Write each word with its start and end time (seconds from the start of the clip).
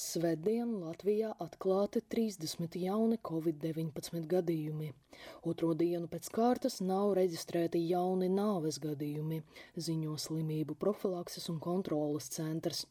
Svētdien 0.00 0.70
Latvijā 0.80 1.34
atklāti 1.44 2.00
30 2.12 2.76
jauni 2.80 3.18
covid-19 3.28 4.22
gadījumi. 4.30 4.86
Otro 5.50 5.74
dienu 5.76 6.08
pēc 6.08 6.30
kārtas 6.32 6.78
nav 6.80 7.10
reģistrēti 7.18 7.82
jauni 7.90 8.30
nāves 8.32 8.78
gadījumi, 8.80 9.42
ziņo 9.88 10.16
slimību 10.24 10.78
profilakses 10.86 11.50
un 11.52 11.60
kontrolas 11.66 12.30
centrs. 12.32 12.86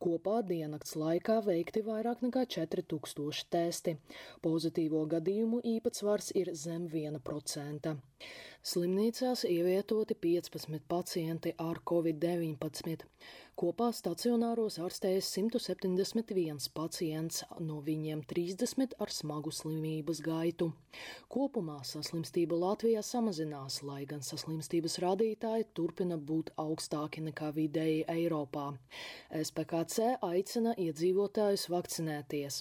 Kopā 0.00 0.38
diennakts 0.48 0.96
laikā 0.96 1.42
veikti 1.44 1.84
vairāk 1.84 2.24
nekā 2.24 2.46
4000 2.56 3.44
testi. 3.52 3.98
Pozitīvo 4.44 5.04
gadījumu 5.12 5.60
īpatsvars 5.76 6.32
ir 6.40 6.54
zem 6.56 6.88
1%. 6.88 7.96
Slimnīcās 8.66 9.44
ievietoti 9.46 10.16
15 10.24 10.80
pacienti 10.88 11.52
ar 11.62 11.84
covid-19. 11.90 13.04
Kopā 13.56 13.86
stacionāros 13.96 14.74
ārstējas 14.84 15.30
171 15.32 16.66
pacients, 16.76 17.38
no 17.64 17.78
viņiem 17.86 18.20
30 18.28 18.92
ar 19.00 19.12
smagu 19.18 19.48
slimības 19.58 20.20
gaitu. 20.26 20.68
Kopumā 21.32 21.78
saslimstība 21.88 22.58
Latvijā 22.60 23.00
samazinās, 23.00 23.80
lai 23.88 24.02
gan 24.12 24.20
saslimstības 24.28 24.98
rādītāji 25.06 25.70
turpina 25.72 26.20
būt 26.20 26.52
augstāki 26.60 27.24
nekā 27.30 27.54
vidēji 27.56 28.04
Eiropā. 28.18 28.68
SPKC 29.40 30.18
aicina 30.34 30.76
iedzīvotājus 30.76 31.70
vakcinēties. 31.72 32.60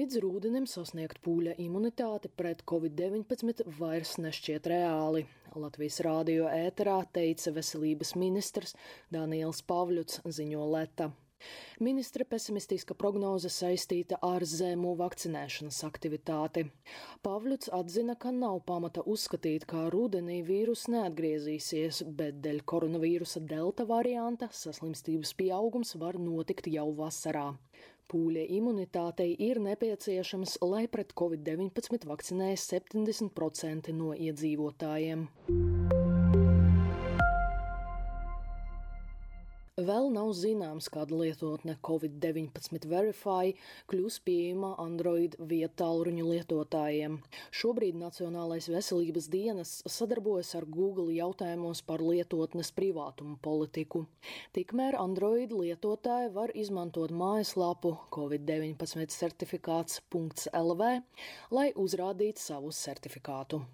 Līdz 0.00 0.16
rūdenim 0.22 0.64
sasniegt 0.70 1.18
pūļa 1.20 1.58
imunitāti 1.60 2.30
pret 2.32 2.62
covid-19 2.70 3.66
vairs 3.76 4.14
nešķiet 4.16 4.68
reāli. 4.70 5.26
Latvijas 5.60 5.98
rādio 6.06 6.46
ēterā 6.48 6.94
teica 7.12 7.52
veselības 7.52 8.14
ministrs 8.16 8.72
Daniels 9.12 9.60
Pavļuts 9.68 10.22
ziņo 10.38 10.62
Leta. 10.72 11.10
Ministra 11.84 12.24
pesimistiska 12.24 12.96
prognoze 12.96 13.52
saistīta 13.52 14.16
ar 14.24 14.46
zemu 14.48 14.94
vakcinēšanas 15.02 15.82
aktivitāti. 15.90 16.64
Pavļuts 17.26 17.68
atzina, 17.82 18.16
ka 18.16 18.32
nav 18.32 18.62
pamata 18.72 19.04
uzskatīt, 19.04 19.68
ka 19.68 19.90
rudenī 19.92 20.40
vīrus 20.48 20.88
neatgriezīsies, 20.96 22.06
bet 22.08 22.40
dēļ 22.46 22.64
koronavīrusa 22.72 23.44
delta 23.52 23.84
varianta 23.84 24.48
saslimstības 24.64 25.36
pieaugums 25.36 25.98
var 26.00 26.16
notikt 26.30 26.72
jau 26.72 26.88
vasarā. 27.04 27.50
Pūļa 28.10 28.42
imunitātei 28.56 29.36
ir 29.46 29.60
nepieciešams, 29.62 30.56
lai 30.66 30.86
pret 30.90 31.14
covid-19 31.18 32.08
vakcinējas 32.10 32.66
70% 32.74 33.94
no 33.94 34.10
iedzīvotājiem. 34.18 35.28
Vēl 39.80 40.10
nav 40.12 40.34
zināms, 40.36 40.90
kāda 40.92 41.16
lietotne 41.16 41.76
Covid-19 41.86 42.84
Verify 42.90 43.54
kļūs 43.88 44.18
pieejama 44.26 44.74
Android 44.82 45.38
vietāluņu 45.40 46.26
lietotājiem. 46.26 47.16
Šobrīd 47.56 47.96
Nacionālais 47.96 48.68
veselības 48.68 49.30
dienas 49.32 49.72
sadarbojas 49.88 50.52
ar 50.58 50.68
Google 50.68 51.14
jautājumos 51.16 51.80
par 51.86 52.04
lietotnes 52.04 52.74
privātumu 52.76 53.38
politiku. 53.40 54.04
Tikmēr 54.52 55.00
Android 55.00 55.54
lietotāji 55.56 56.34
var 56.36 56.52
izmantot 56.52 57.14
mājaslapu 57.16 57.96
Covid-19 58.12 59.16
certifikāts.lv, 59.16 60.94
lai 61.56 61.68
uzrādītu 61.86 62.50
savu 62.50 62.74
certifikātu. 62.74 63.64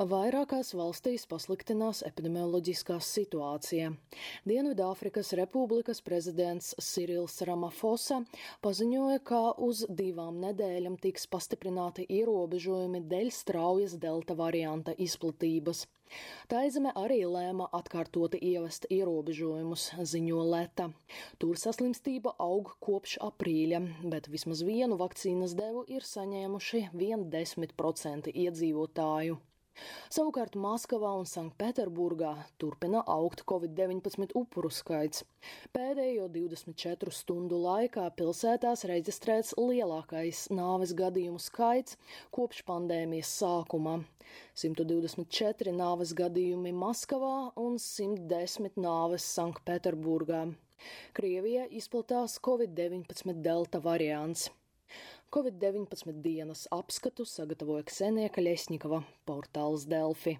Vairākās 0.00 0.70
valstīs 0.72 1.26
pasliktinās 1.28 1.98
epidemioloģiskā 2.08 2.94
situācija. 3.04 3.90
Dienvidāfrikas 4.48 5.34
Republikas 5.36 5.98
prezidents 6.00 6.70
Sirils 6.80 7.34
Ramafosa 7.44 8.22
paziņoja, 8.64 9.18
ka 9.20 9.40
uz 9.60 9.82
divām 9.92 10.38
nedēļām 10.40 10.96
tiks 11.04 11.28
pastiprināti 11.28 12.06
ierobežojumi 12.16 13.02
dēļ 13.10 13.28
straujas 13.28 13.98
delta 14.00 14.38
varianta 14.38 14.94
izplatības. 14.96 15.84
Taizeme 16.48 16.94
arī 16.96 17.20
lēma 17.28 17.68
atkārtoti 17.76 18.40
ievest 18.54 18.88
ierobežojumus, 18.88 19.84
ziņo 20.00 20.40
Leta. 20.48 20.88
Tur 21.36 21.60
saslimstība 21.60 22.32
aug 22.40 22.72
kopš 22.80 23.18
aprīļa, 23.28 23.84
bet 24.08 24.32
vismaz 24.32 24.64
vienu 24.64 24.96
vakcīnas 25.04 25.52
devu 25.60 25.84
ir 25.92 26.08
saņēmuši 26.08 26.86
1,10% 26.96 28.32
iedzīvotāju. 28.32 29.42
Savukārt 30.12 30.56
Maskavā 30.60 31.10
un 31.18 31.26
Sanktpēterburgā 31.28 32.32
turpina 32.60 33.02
augt 33.14 33.44
Covid-19 33.50 34.34
upuru 34.38 34.70
skaits. 34.74 35.24
Pēdējo 35.76 36.28
24 36.34 37.14
stundu 37.14 37.58
laikā 37.64 38.06
pilsētās 38.18 38.86
reģistrēts 38.90 39.54
lielākais 39.58 40.46
nāves 40.54 40.94
gadījumu 40.98 41.42
skaits 41.42 41.98
kopš 42.34 42.64
pandēmijas 42.70 43.34
sākuma- 43.42 43.98
124 44.64 45.76
nāves 45.76 46.14
gadījumi 46.22 46.72
Maskavā 46.84 47.52
un 47.56 47.78
110 47.78 48.76
nāves 48.76 49.28
Sanktpēterburgā. 49.36 50.48
Krievijā 51.16 51.66
izplatās 51.76 52.38
Covid-19 52.46 53.42
delta 53.44 53.80
variants. 53.84 54.48
Covid-19 55.30 56.10
dienas 56.24 56.64
apskatu 56.74 57.22
sagatavoja 57.22 57.84
Ksenija 57.86 58.32
Kaļesņikava, 58.34 58.98
portāls 59.30 59.84
Delfi. 59.86 60.32